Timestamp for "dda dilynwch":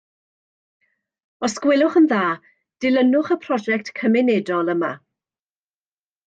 2.13-3.31